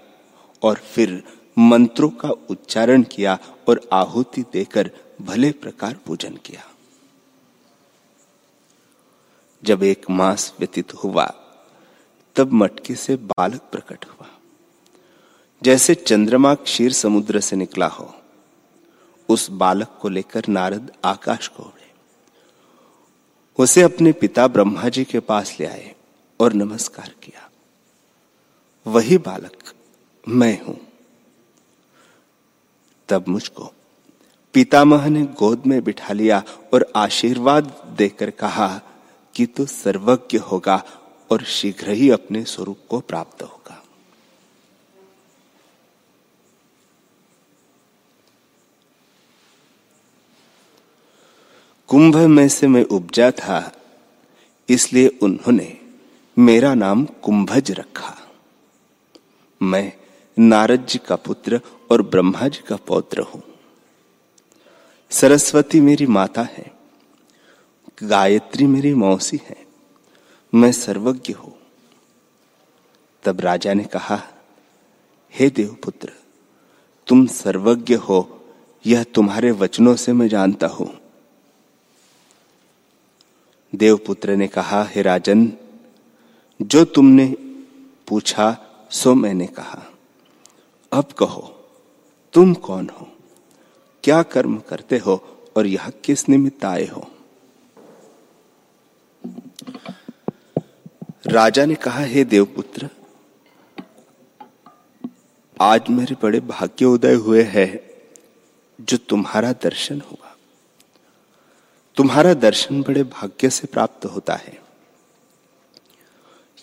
और 0.62 0.76
फिर 0.76 1.22
मंत्रों 1.58 2.10
का 2.10 2.30
उच्चारण 2.30 3.02
किया 3.02 3.38
और 3.68 3.88
आहुति 3.92 4.44
देकर 4.52 4.90
भले 5.22 5.52
प्रकार 5.52 5.98
पूजन 6.06 6.36
किया। 6.36 6.70
जब 9.64 9.82
एक 9.82 10.10
मास 10.10 10.54
व्यतीत 10.58 10.94
हुआ, 10.94 11.26
तब 12.36 12.52
मटके 12.52 12.94
से 12.94 13.16
बालक 13.16 13.60
प्रकट 13.60 14.04
हुआ। 14.04 14.28
जैसे 15.62 15.94
चंद्रमा 15.94 16.54
क्षीर 16.54 16.92
समुद्र 16.92 17.40
से 17.40 17.56
निकला 17.56 17.86
हो, 17.86 18.14
उस 19.28 19.50
बालक 19.50 19.98
को 20.00 20.08
लेकर 20.08 20.42
नारद 20.48 20.92
आकाश 21.04 21.48
को 21.48 21.62
उड़े। 21.62 21.90
उसे 23.58 23.82
अपने 23.82 24.12
पिता 24.12 24.46
ब्रह्मा 24.46 24.88
जी 24.88 25.04
के 25.04 25.20
पास 25.20 25.56
ले 25.60 25.66
आए 25.66 25.94
और 26.40 26.52
नमस्कार 26.52 27.14
किया। 27.22 27.50
वही 28.86 29.18
बालक 29.18 29.74
मैं 30.28 30.64
हूँ। 30.64 30.80
तब 33.08 33.24
मुझको 33.28 33.72
पितामह 34.52 35.08
ने 35.08 35.22
गोद 35.22 35.62
में 35.66 35.84
बिठा 35.84 36.12
लिया 36.12 36.42
और 36.74 36.92
आशीर्वाद 36.96 37.94
देकर 37.98 38.30
कहा 38.30 38.80
कि 39.34 39.46
तू 39.46 39.66
सर्वज्ञ 39.66 40.38
होगा 40.38 40.84
और 41.30 41.42
शीघ्र 41.42 41.90
ही 41.90 42.10
अपने 42.10 42.44
स्वरूप 42.44 42.78
को 42.88 43.00
प्राप्त 43.00 43.42
होगा। 43.42 43.61
कुंभ 51.92 52.16
में 52.16 52.48
से 52.48 52.66
मैं 52.66 52.82
उपजा 52.86 53.30
था, 53.30 53.72
इसलिए 54.68 55.08
उन्होंने 55.22 55.66
मेरा 56.36 56.72
नाम 56.74 57.04
कुंभज 57.22 57.70
रखा। 57.70 58.14
मैं 59.60 59.92
नारद 60.36 60.86
जी 60.86 60.98
का 60.98 61.16
पुत्र 61.16 61.60
और 61.90 62.02
ब्रह्मा 62.02 62.48
जी 62.48 62.62
का 62.68 62.76
पौत्र 62.86 63.22
हूँ। 63.22 63.42
सरस्वती 65.10 65.80
मेरी 65.80 66.06
माता 66.08 66.42
है, 66.42 66.64
गायत्री 68.02 68.66
मेरी 68.66 68.94
मौसी 68.94 69.40
है, 69.44 69.56
मैं 70.52 70.72
सर्वज्ञ 70.72 71.32
हूँ। 71.32 71.54
तब 73.24 73.40
राजा 73.40 73.74
ने 73.74 73.84
कहा, 73.84 74.20
हे 75.34 75.50
देवपुत्र, 75.50 76.12
तुम 77.06 77.26
सर्वज्ञ 77.26 77.94
हो, 77.94 78.26
यह 78.84 79.04
तुम्हारे 79.04 79.50
वचनों 79.52 79.96
से 79.96 80.12
मैं 80.12 80.28
जानता 80.28 80.66
हूँ। 80.66 80.90
देवपुत्र 83.74 84.36
ने 84.36 84.48
कहा, 84.48 84.84
हे 84.84 85.02
राजन, 85.02 85.52
जो 86.62 86.84
तुमने 86.84 87.36
पूछा, 88.08 88.58
सो 88.90 89.14
मैंने 89.14 89.46
कहा। 89.46 89.82
अब 90.92 91.04
कहो, 91.04 91.70
तुम 92.32 92.54
कौन 92.54 92.88
हो? 93.00 93.08
क्या 94.04 94.22
कर्म 94.22 94.58
करते 94.58 94.98
हो 94.98 95.38
और 95.56 95.66
यह 95.66 95.90
किस 96.04 96.28
निमित्त 96.28 96.64
आए 96.64 96.86
हो? 96.86 97.10
राजा 101.26 101.66
ने 101.66 101.74
कहा, 101.74 102.00
हे 102.00 102.24
देवपुत्र, 102.24 102.88
आज 105.60 105.82
मेरे 105.90 106.16
बड़े 106.22 106.40
भाग्य 106.40 106.84
उदय 106.84 107.14
हुए 107.14 107.42
हैं, 107.42 107.80
जो 108.80 108.96
तुम्हारा 108.96 109.52
दर्शन 109.52 110.00
हुआ। 110.00 110.31
तुम्हारा 111.96 112.34
दर्शन 112.34 112.82
बड़े 112.82 113.02
भाग्य 113.04 113.50
से 113.50 113.66
प्राप्त 113.66 114.04
होता 114.04 114.34
है। 114.34 114.62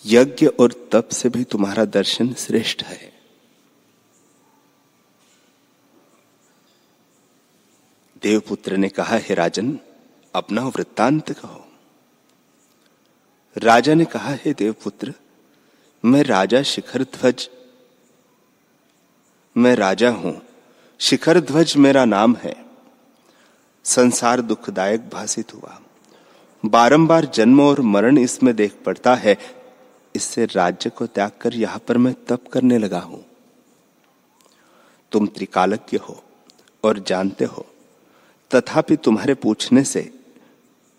यज्ञ 0.05 0.47
और 0.47 0.89
तप 0.91 1.09
से 1.09 1.29
भी 1.29 1.43
तुम्हारा 1.43 1.85
दर्शन 1.85 2.33
श्रेष्ठ 2.33 2.83
है। 2.83 3.13
देवपुत्र 8.21 8.77
ने 8.77 8.89
कहा, 8.89 9.17
हे 9.17 9.33
राजन, 9.33 9.79
अपना 10.35 10.67
वृत्तांत 10.67 11.31
कहो। 11.31 11.71
राजा 13.57 13.93
ने 13.93 14.05
कहा, 14.05 14.33
हे 14.33 14.53
देवपुत्र, 14.53 15.13
मैं 16.05 16.23
राजा 16.23 16.63
शिखर 16.63 17.03
ध्वज, 17.03 17.49
मैं 19.57 19.75
राजा 19.75 20.09
हूँ। 20.09 20.41
शिखर 20.99 21.39
ध्वज 21.39 21.75
मेरा 21.77 22.05
नाम 22.05 22.35
है। 22.35 22.68
संसार 23.85 24.41
दुखदायक 24.41 25.09
भाषित 25.09 25.53
हुआ। 25.53 25.79
बारंबार 26.63 27.25
जन्म 27.25 27.61
और 27.61 27.81
मरण 27.81 28.17
इसमें 28.17 28.55
देख 28.55 28.75
पड़ता 28.85 29.15
है। 29.15 29.37
इससे 30.15 30.45
राज्य 30.45 30.89
को 30.89 31.05
त्याग 31.07 31.31
कर 31.41 31.55
यहाँ 31.55 31.79
पर 31.79 31.97
मैं 31.97 32.13
तप 32.27 32.47
करने 32.53 32.77
लगा 32.77 32.99
हूँ। 32.99 33.23
तुम 35.11 35.27
त्रिकालज्ञ 35.27 35.97
हो 35.99 36.21
और 36.83 36.99
जानते 36.99 37.45
हो, 37.45 37.65
तथापि 38.51 38.95
तुम्हारे 38.95 39.33
पूछने 39.35 39.83
से 39.83 40.01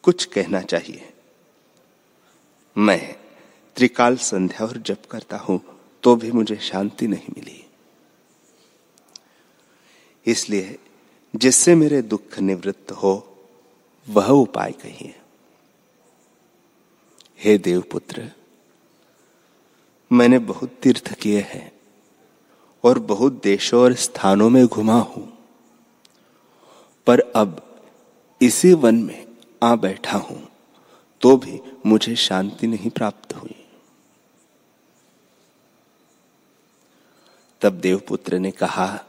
कुछ 0.05 0.25
कहना 0.25 0.61
चाहिए। 0.62 1.09
मैं 2.77 3.14
त्रिकाल 3.77 4.16
संध्या 4.19 4.66
और 4.66 4.79
जप 4.79 5.03
करता 5.11 5.37
हूँ 5.38 5.61
तो 6.03 6.14
भी 6.16 6.31
मुझे 6.33 6.57
शांति 6.62 7.07
नहीं 7.07 7.33
मिली। 7.37 7.64
इसलिए 10.27 10.79
जिससे 11.35 11.75
मेरे 11.75 12.01
दुख 12.03 12.38
निवृत्त 12.38 12.93
हो, 12.93 13.12
वह 14.07 14.29
उपाय 14.29 14.73
कहिए। 14.73 15.14
हे 17.40 17.57
देवपुत्र, 17.59 18.31
मैंने 20.11 20.38
बहुत 20.38 20.71
तीर्थ 20.83 21.12
किए 21.14 21.40
हैं 21.40 21.71
और 22.85 22.99
बहुत 22.99 23.40
देशों 23.43 23.83
और 23.83 23.95
स्थानों 23.95 24.49
में 24.51 24.66
घुमा 24.66 24.99
हूँ। 25.01 25.27
पर 27.07 27.21
अब 27.37 27.62
इसी 28.40 28.73
वन 28.75 28.95
में 28.95 29.27
आ 29.62 29.75
बैठा 29.77 30.19
हूँ 30.19 30.49
तो 31.21 31.37
भी 31.37 31.61
मुझे 31.87 32.14
शांति 32.16 32.66
नहीं 32.66 32.90
प्राप्त 32.90 33.35
हुई। 33.35 33.55
तब 37.62 37.73
देवपुत्र 37.81 38.38
ने 38.38 38.51
कहा, 38.51 39.05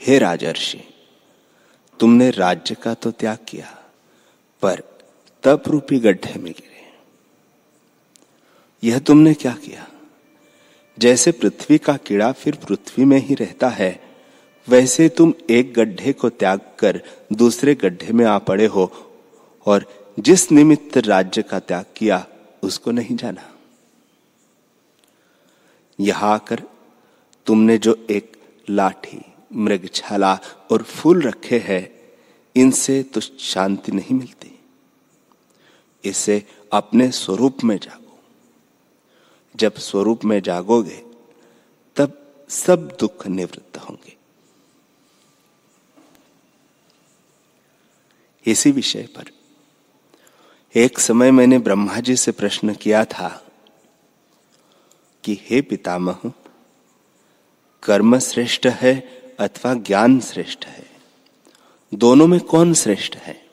हे 0.00 0.18
राजर्षि 0.18 0.82
तुमने 2.00 2.30
राज्य 2.30 2.74
का 2.74 2.94
तो 2.94 3.10
त्याग 3.10 3.38
किया, 3.48 3.66
पर 4.62 4.82
तप 5.44 5.62
रूपी 5.68 5.98
गड्ढे 5.98 6.38
में 6.38 6.52
गिरे। 6.52 6.72
यह 8.82 8.98
तुमने 8.98 9.34
क्या 9.34 9.52
किया? 9.54 9.86
जैसे 10.98 11.32
पृथ्वी 11.32 11.78
का 11.78 11.96
कीड़ा 11.96 12.30
फिर 12.32 12.56
पृथ्वी 12.68 13.04
में 13.04 13.18
ही 13.18 13.34
रहता 13.34 13.68
है, 13.68 14.00
वैसे 14.68 15.08
तुम 15.08 15.32
एक 15.50 15.72
गड्ढे 15.74 16.12
को 16.12 16.28
त्याग 16.30 16.60
कर 16.78 17.00
दूसरे 17.32 17.74
गड्ढे 17.74 18.12
में 18.12 18.24
आ 18.24 18.38
पड़े 18.38 18.66
हो, 18.66 18.92
और 19.66 19.86
जिस 20.20 20.50
निमित्त 20.52 20.96
राज्य 20.98 21.42
का 21.42 21.58
त्याग 21.58 21.84
किया, 21.96 22.26
उसको 22.62 22.90
नहीं 22.90 23.16
जाना। 23.16 23.50
यहाँ 25.98 26.32
आकर 26.34 26.62
तुमने 27.46 27.78
जो 27.78 27.96
एक 28.10 28.36
लाठी 28.70 29.20
मृगछाला 29.54 30.40
और 30.72 30.82
फूल 30.82 31.22
रखे 31.22 31.58
हैं, 31.58 32.12
इनसे 32.56 33.02
तो 33.02 33.20
शांति 33.20 33.92
नहीं 33.92 34.14
मिलती। 34.14 34.58
इसे 36.04 36.46
अपने 36.72 37.10
स्वरूप 37.10 37.64
में 37.64 37.78
जागो। 37.78 38.18
जब 39.56 39.74
स्वरूप 39.74 40.24
में 40.24 40.42
जागोगे, 40.42 41.04
तब 41.96 42.36
सब 42.48 42.96
दुख 43.00 43.26
निवृत्त 43.26 43.76
होंगे। 43.76 44.16
इसी 48.46 48.70
विषय 48.70 49.08
पर 49.16 49.24
एक 50.74 50.98
समय 50.98 51.30
मैंने 51.30 51.58
ब्रह्मा 51.58 52.00
जी 52.00 52.16
से 52.16 52.32
प्रश्न 52.32 52.74
किया 52.74 53.04
था 53.04 53.46
कि, 55.24 55.38
हे 55.42 55.62
पितामह, 55.62 56.20
कर्म 57.82 58.18
श्रेष्ठ 58.18 58.66
है 58.66 59.23
अथवा 59.40 59.74
ज्ञान 59.74 60.20
श्रेष्ठ 60.20 60.66
है? 60.66 60.90
दोनों 61.94 62.26
में 62.26 62.40
कौन 62.40 62.74
श्रेष्ठ 62.74 63.16
है? 63.16 63.46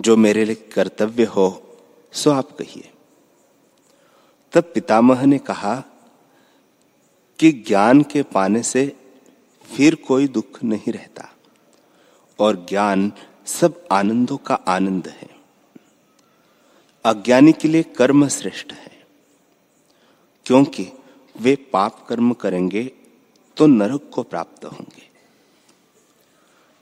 जो 0.00 0.16
मेरे 0.16 0.44
लिए 0.44 0.54
कर्तव्य 0.54 1.24
हो, 1.24 1.76
सो 2.12 2.30
आप 2.30 2.52
कहिए। 2.52 2.90
तब 4.52 4.64
पितामह 4.74 5.26
ने 5.26 5.38
कहा 5.38 5.84
कि 7.38 7.52
ज्ञान 7.52 8.02
के 8.02 8.22
पाने 8.22 8.62
से 8.62 8.96
फिर 9.76 9.94
कोई 9.94 10.28
दुख 10.28 10.64
नहीं 10.64 10.92
रहता, 10.92 11.32
और 12.38 12.66
ज्ञान 12.68 13.12
सब 13.46 13.88
आनंदों 13.92 14.36
का 14.36 14.54
आनंद 14.54 15.08
है। 15.08 15.28
अज्ञानी 17.04 17.52
के 17.52 17.68
लिए 17.68 17.82
कर्म 17.82 18.28
श्रेष्ठ 18.28 18.72
है, 18.72 19.02
क्योंकि 20.46 20.92
वे 21.40 21.56
पाप 21.72 22.06
कर्म 22.08 22.32
करेंगे 22.32 22.92
तो 23.58 23.66
नरक 23.66 24.10
को 24.14 24.22
प्राप्त 24.22 24.64
होंगे। 24.64 25.06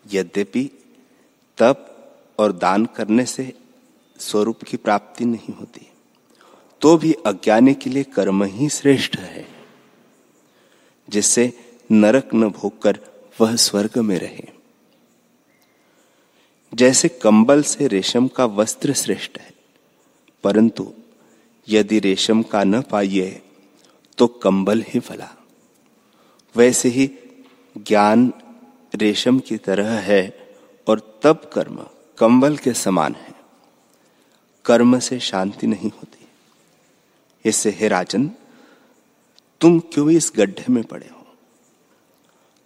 यद्यपि 0.07 0.65
तप 1.59 1.93
और 2.39 2.53
दान 2.55 2.85
करने 2.87 3.25
से 3.27 3.53
स्वरूप 4.21 4.63
की 4.63 4.77
प्राप्ति 4.77 5.25
नहीं 5.25 5.55
होती 5.55 5.87
तो 6.83 6.97
भी 6.97 7.13
अज्ञानी 7.27 7.75
के 7.75 7.91
लिए 7.91 8.03
कर्म 8.05 8.43
ही 8.45 8.69
श्रेष्ठ 8.69 9.17
है, 9.19 9.47
जिससे 11.09 11.53
नरक 11.91 12.35
न 12.35 12.49
भोगकर 12.51 12.99
वह 13.41 13.57
स्वर्ग 13.57 13.99
में 13.99 14.19
रहे। 14.19 14.45
जैसे 16.73 17.09
कंबल 17.23 17.63
से 17.63 17.87
रेशम 17.87 18.29
का 18.29 18.45
वस्त्र 18.45 18.93
श्रेष्ठ 18.95 19.39
है, 19.39 19.53
परंतु 20.45 20.93
यदि 21.69 21.99
रेशम 22.01 22.43
का 22.43 22.65
न 22.65 22.83
पाइए 22.83 23.43
तो 24.19 24.27
कंबल 24.27 24.83
ही 24.89 25.01
फला। 25.01 25.36
वैसे 26.57 26.89
ही 26.89 27.11
ज्ञान 27.77 28.33
रेशम 28.95 29.39
की 29.39 29.57
तरह 29.57 29.91
है 29.91 30.55
और 30.89 31.21
तब 31.23 31.51
कर्म 31.53 31.87
कंबल 32.19 32.57
के 32.57 32.73
समान 32.73 33.15
है। 33.15 33.35
कर्म 34.65 34.99
से 34.99 35.21
शांति 35.21 35.67
नहीं 35.67 35.91
होती। 35.91 36.27
इससे 37.45 37.71
हे 37.71 37.89
राजन, 37.89 38.31
तुम 39.61 39.79
क्यों 39.79 40.11
इस 40.11 40.33
गड्ढे 40.37 40.65
में 40.71 40.85
पड़े 40.85 41.09
हो? 41.09 41.27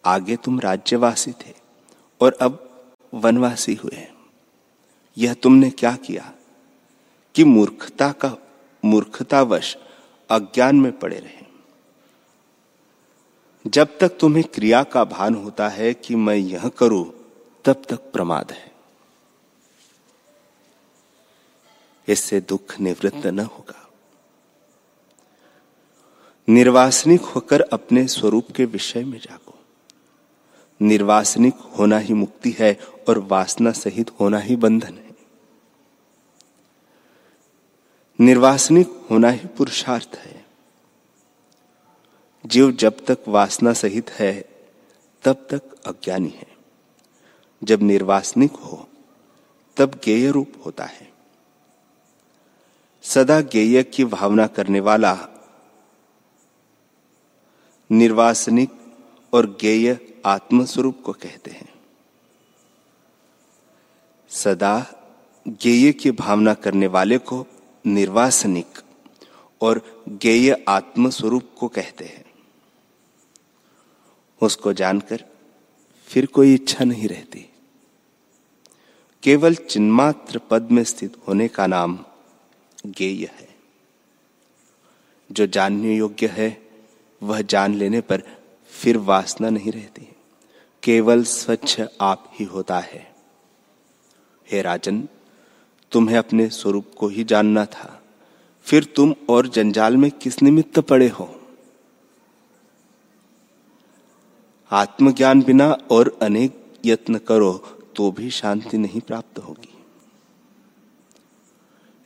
आगे 0.04 0.36
तुम 0.36 0.60
राज्यवासी 0.60 1.32
थे 1.32 1.54
और 2.20 2.38
अब 2.40 2.80
वनवासी 3.14 3.74
हुए 3.74 4.08
यह 5.18 5.34
तुमने 5.34 5.70
क्या 5.70 5.96
किया 5.96 6.32
कि 7.34 7.44
मूर्खता 7.44 8.12
का 8.12 8.36
मूर्खतावश 8.84 9.76
अज्ञान 10.30 10.76
में 10.76 10.98
पड़े 10.98 11.18
रहे? 11.18 11.39
जब 13.66 13.98
तक 13.98 14.08
तुम्हें 14.08 14.44
क्रिया 14.44 14.82
का 14.82 15.04
भान 15.04 15.34
होता 15.34 15.68
है 15.68 15.94
कि 15.94 16.14
मैं 16.14 16.36
यह 16.36 16.68
करूँ, 16.68 17.12
तब 17.64 17.82
तक 17.88 17.96
प्रमाद 17.96 18.52
है। 18.52 18.72
इससे 22.08 22.40
दुख 22.40 22.80
निवृत्त 22.80 23.26
न 23.26 23.40
होगा। 23.40 23.90
निर्वासनिक 26.48 27.20
होकर 27.20 27.60
अपने 27.60 28.06
स्वरूप 28.08 28.46
के 28.56 28.64
विषय 28.64 29.04
में 29.04 29.18
जागो। 29.18 29.58
निर्वासनिक 30.82 31.54
होना 31.54 31.98
ही 31.98 32.14
मुक्ति 32.14 32.56
है 32.58 32.80
और 33.08 33.18
वासना 33.18 33.72
सहित 33.72 34.10
होना 34.20 34.38
ही 34.38 34.56
बंधन 34.56 34.94
है। 34.94 35.16
निर्वासनिक 38.20 39.06
होना 39.10 39.30
ही 39.30 39.48
पुरुषार्थ 39.48 40.16
है। 40.16 40.39
जीव 42.50 42.72
जब 42.72 43.06
तक 43.06 43.18
वासना 43.28 43.72
सहित 43.72 44.10
है, 44.10 44.48
तब 45.22 45.46
तक 45.50 45.74
अज्ञानी 45.86 46.28
है। 46.28 46.46
जब 47.64 47.82
निर्वासनिक 47.82 48.52
हो, 48.52 48.88
तब 49.76 50.00
गेय 50.04 50.30
रूप 50.30 50.52
होता 50.66 50.84
है। 50.84 51.12
सदा 53.02 53.40
गेय 53.40 53.82
की 53.82 54.04
भावना 54.04 54.46
करने 54.46 54.80
वाला 54.80 55.28
निर्वासनिक 57.92 58.70
और 59.32 59.58
गेय 59.60 60.14
आत्मस्वरूप 60.26 61.02
को 61.04 61.12
कहते 61.12 61.50
हैं। 61.50 61.74
सदा 64.28 64.86
गेय 65.48 65.92
की 65.92 66.10
भावना 66.10 66.54
करने 66.54 66.86
वाले 66.86 67.18
को 67.18 67.46
निर्वासनिक 67.86 68.80
और 69.60 70.04
गेय 70.08 70.64
आत्मस्वरूप 70.68 71.42
को 71.58 71.68
कहते 71.68 72.04
हैं। 72.04 72.29
उसको 74.42 74.72
जानकर 74.72 75.24
फिर 76.06 76.26
कोई 76.26 76.54
इच्छा 76.54 76.84
नहीं 76.84 77.08
रहती। 77.08 77.50
केवल 79.22 79.54
चिन्मात्र 79.54 80.40
पद 80.50 80.70
में 80.70 80.84
स्थित 80.84 81.16
होने 81.28 81.48
का 81.48 81.66
नाम 81.66 82.04
गेय 82.86 83.24
है। 83.24 83.48
जो 85.32 85.46
जानने 85.46 85.96
योग्य 85.96 86.26
है, 86.26 86.70
वह 87.22 87.42
जान 87.42 87.74
लेने 87.74 88.00
पर 88.00 88.22
फिर 88.70 88.96
वासना 88.96 89.50
नहीं 89.50 89.72
रहती। 89.72 90.08
केवल 90.82 91.24
स्वच्छ 91.24 91.82
आप 92.00 92.32
ही 92.34 92.44
होता 92.44 92.78
है। 92.78 93.14
हे 94.50 94.62
राजन, 94.62 95.08
तुम्हें 95.92 96.18
अपने 96.18 96.48
स्वरूप 96.48 96.86
को 96.96 97.08
ही 97.08 97.24
जानना 97.24 97.64
था। 97.64 98.02
फिर 98.62 98.84
तुम 98.84 99.14
और 99.28 99.48
जंजाल 99.48 99.96
में 99.96 100.10
किस 100.10 100.42
निमित्त 100.42 100.78
पड़े 100.78 101.08
हो? 101.08 101.39
आत्मज्ञान 104.70 105.42
बिना 105.42 105.76
और 105.90 106.18
अनेक 106.22 106.72
यत्न 106.84 107.18
करो 107.18 107.52
तो 107.96 108.10
भी 108.10 108.30
शांति 108.30 108.78
नहीं 108.78 109.00
प्राप्त 109.00 109.38
होगी। 109.38 109.84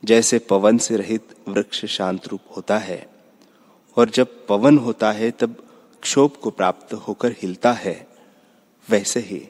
जैसे 0.04 0.38
पवन 0.38 0.78
से 0.78 0.96
रहित 0.96 1.34
वृक्ष 1.48 1.84
शांत 1.84 2.28
रूप 2.28 2.40
होता 2.56 2.78
है, 2.78 3.10
और 3.96 4.10
जब 4.10 4.46
पवन 4.46 4.78
होता 4.78 5.12
है, 5.12 5.30
तब 5.30 5.64
क्षोभ 6.02 6.30
को 6.30 6.50
प्राप्त 6.50 6.94
होकर 6.94 7.32
हिलता 7.32 7.72
है। 7.72 8.08
वैसे 8.90 9.20
ही, 9.20 9.48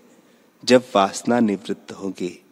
जब 0.64 0.84
वासना 0.94 1.40
निवृत्त 1.40 1.92
होगी, 1.92 2.44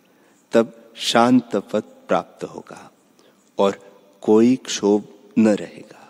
तब 0.53 0.92
शांत 0.96 1.57
पद 1.57 1.83
प्राप्त 1.83 2.44
होगा, 2.44 2.90
और 3.59 3.79
कोई 4.20 4.57
क्षोभ 4.57 5.05
न 5.38 5.48
रहेगा। 5.48 6.01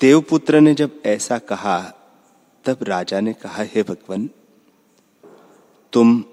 देवपुत्र 0.00 0.60
ने 0.60 0.74
जब 0.74 1.02
ऐसा 1.06 1.38
कहा, 1.38 1.80
तब 2.64 2.78
राजा 2.82 3.20
ने 3.20 3.32
कहा, 3.32 3.62
हे 3.62 3.82
भगवान, 3.82 4.30
तुम 5.92 6.24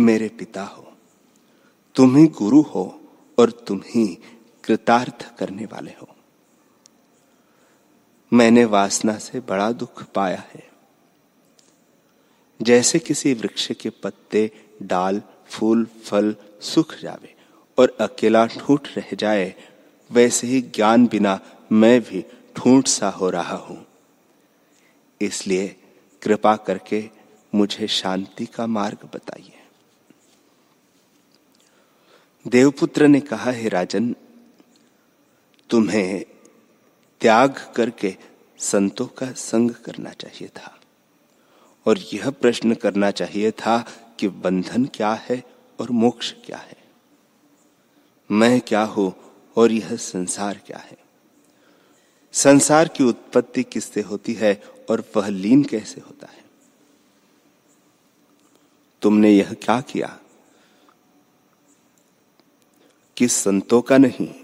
मेरे 0.00 0.28
पिता 0.28 0.62
हो। 0.62 0.92
तुम 1.94 2.16
ही 2.16 2.26
गुरु 2.26 2.60
हो 2.60 3.00
और 3.38 3.50
तुम 3.50 3.82
ही 3.86 4.18
कृतार्थ 4.64 5.38
करने 5.38 5.64
वाले 5.64 5.90
हो। 5.90 6.08
मैंने 8.32 8.64
वासना 8.64 9.18
से 9.18 9.40
बड़ा 9.40 9.72
दुख 9.72 10.04
पाया 10.04 10.44
है। 10.54 10.70
जैसे 12.62 12.98
किसी 12.98 13.34
वृक्ष 13.34 13.72
के 13.72 13.90
पत्ते, 13.90 14.50
डाल, 14.82 15.22
फूल, 15.48 15.84
फल 15.84 16.36
सुख 16.60 16.94
जावे 16.98 17.36
और 17.78 17.96
अकेला 18.00 18.46
ठूठ 18.46 18.88
रह 18.96 19.08
जाए, 19.14 19.54
वैसे 20.12 20.46
ही 20.46 20.60
ज्ञान 20.60 21.06
बिना 21.06 21.40
मैं 21.72 22.00
भी 22.00 22.24
ठूंठ 22.56 22.88
सा 22.88 23.08
हो 23.10 23.30
रहा 23.30 23.56
हूँ। 23.56 23.86
इसलिए 25.20 25.76
कृपा 26.22 26.56
करके 26.56 27.10
मुझे 27.54 27.86
शांति 27.86 28.46
का 28.46 28.66
मार्ग 28.66 28.98
बताइए। 29.14 29.56
देवपुत्र 32.48 33.08
ने 33.08 33.20
कहा, 33.20 33.50
है 33.50 33.68
राजन, 33.68 34.16
तुम्हें 35.70 36.24
त्याग 37.20 37.72
करके 37.76 38.16
संतों 38.58 39.06
का 39.06 39.32
संग 39.32 39.70
करना 39.70 40.10
चाहिए 40.10 40.48
था। 40.48 40.80
और 41.86 41.98
यह 41.98 42.30
प्रश्न 42.30 42.74
करना 42.74 43.10
चाहिए 43.10 43.50
था 43.50 43.84
कि 44.18 44.28
बंधन 44.28 44.84
क्या 44.84 45.12
है 45.12 45.44
और 45.80 45.90
मोक्ष 45.90 46.32
क्या 46.32 46.58
है। 46.58 46.76
मैं 48.30 48.60
क्या 48.60 48.82
हूँ 48.82 49.14
और 49.56 49.72
यह 49.72 49.96
संसार 49.96 50.60
क्या 50.66 50.78
है? 50.78 50.99
संसार 52.32 52.88
की 52.88 53.04
उत्पत्ति 53.04 53.62
किससे 53.62 54.00
होती 54.00 54.34
है 54.34 54.62
और 54.90 55.04
वह 55.16 55.28
लीन 55.28 55.64
कैसे 55.64 56.00
होता 56.00 56.26
है? 56.26 56.44
तुमने 59.02 59.30
यह 59.30 59.52
क्या 59.52 59.80
किया? 59.80 60.20
कि 63.16 63.28
संतों 63.28 63.82
का 63.82 63.98
नहीं, 63.98 64.34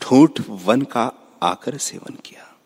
ठूठ 0.00 0.40
वन 0.48 0.82
का 0.82 1.12
आकर 1.42 1.78
सेवन 1.78 2.14
किया। 2.14 2.56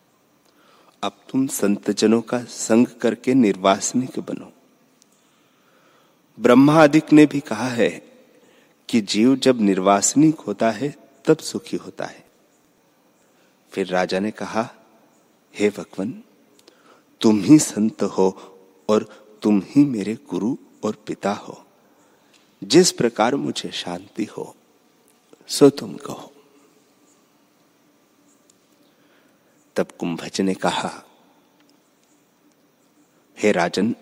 अब 1.02 1.12
तुम 1.30 1.46
संतजनों 1.46 2.22
का 2.22 2.44
संग 2.44 2.86
करके 2.86 3.34
निर्वासनिक 3.34 4.18
बनो। 4.18 4.52
ब्रह्मादिक 6.40 7.12
ने 7.12 7.26
भी 7.26 7.40
कहा 7.40 7.68
है 7.68 7.90
कि 8.88 9.00
जीव 9.00 9.36
जब 9.36 9.60
निर्वासनिक 9.60 10.40
होता 10.40 10.70
है, 10.70 10.96
तब 11.24 11.36
सुखी 11.36 11.76
होता 11.76 12.04
है। 12.04 12.27
फिर 13.72 13.86
राजा 13.86 14.18
ने 14.18 14.30
कहा, 14.30 14.74
हे 15.54 15.70
भगवान, 15.70 16.22
तुम 17.20 17.40
ही 17.40 17.58
संत 17.58 18.02
हो 18.02 18.58
और 18.88 19.02
तुम 19.42 19.62
ही 19.66 19.84
मेरे 19.84 20.14
गुरु 20.14 20.56
और 20.84 20.94
पिता 21.06 21.32
हो। 21.32 21.64
जिस 22.64 22.92
प्रकार 22.92 23.36
मुझे 23.36 23.70
शांति 23.70 24.24
हो, 24.24 24.56
सो 25.48 25.70
तुम 25.70 25.96
कहो। 25.96 26.32
तब 29.76 29.88
कुंभज 29.98 30.40
ने 30.40 30.54
कहा, 30.54 31.04
हे 33.38 33.52
राजन, 33.52 33.94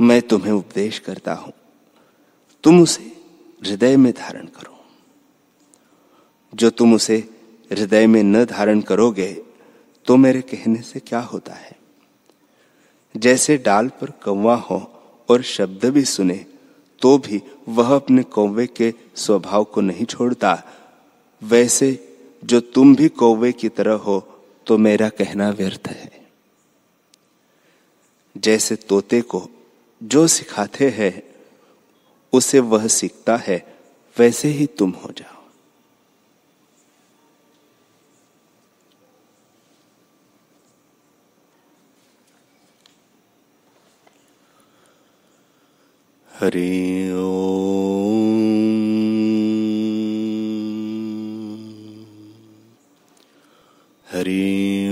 मैं 0.00 0.22
तुम्हें 0.22 0.52
उपदेश 0.52 0.98
करता 0.98 1.34
हूँ। 1.34 1.52
तुम 2.62 2.82
उसे 2.82 3.02
हृदय 3.66 3.96
में 3.96 4.12
धारण 4.12 4.46
करो। 4.46 4.84
जो 6.54 6.70
तुम 6.70 6.94
उसे 6.94 7.33
हृदय 7.70 8.06
में 8.06 8.22
न 8.22 8.44
धारण 8.44 8.80
करोगे 8.80 9.32
तो 10.06 10.16
मेरे 10.16 10.40
कहने 10.40 10.80
से 10.82 11.00
क्या 11.00 11.20
होता 11.20 11.54
है? 11.54 11.76
जैसे 13.14 13.56
डाल 13.58 13.88
पर 14.00 14.10
कौवा 14.24 14.54
हो 14.60 14.78
और 15.28 15.42
शब्द 15.42 15.84
भी 15.84 16.04
सुने 16.04 16.44
तो 17.02 17.16
भी 17.18 17.40
वह 17.68 17.94
अपने 17.96 18.22
कौवे 18.22 18.66
के 18.66 18.92
स्वभाव 19.16 19.64
को 19.64 19.80
नहीं 19.80 20.04
छोड़ता। 20.04 20.62
वैसे 21.42 21.88
जो 22.44 22.60
तुम 22.60 22.94
भी 22.96 23.08
कौवे 23.08 23.52
की 23.52 23.68
तरह 23.68 23.94
हो 23.98 24.18
तो 24.66 24.78
मेरा 24.78 25.08
कहना 25.08 25.50
व्यर्थ 25.50 25.88
है। 25.88 26.10
जैसे 28.36 28.76
तोते 28.78 29.20
को 29.20 29.48
जो 30.02 30.26
सिखाते 30.26 30.88
हैं, 30.90 31.22
उसे 32.32 32.60
वह 32.60 32.86
सीखता 32.88 33.36
है, 33.36 33.58
वैसे 34.16 34.48
ही 34.48 34.66
तुम 34.66 34.90
हो 35.04 35.10
जाओ। 35.10 35.33
हरि 46.44 47.10
हरि 54.12 54.90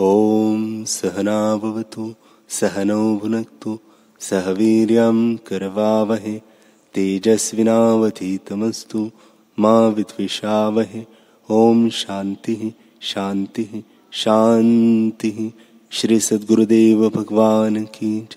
ॐ 0.00 0.84
सहनाभवतु 0.84 2.14
सहनौ 2.48 3.16
भुनक्तु 3.16 3.78
सह 4.20 4.50
वीर्यं 4.50 5.36
करवावहे, 5.36 6.40
तेजस्विनावधीतमस्तु, 6.94 9.10
मा 9.58 9.86
विद्विषावहे। 9.86 11.06
ॐ 11.50 11.88
शान्तिः 11.88 12.72
शान्तिः 13.02 13.82
शान्तिः। 14.12 15.71
श्री 15.92 16.18
सदगुरुदेव 16.20 17.08
भगवान 17.10 17.84
की 17.84 18.28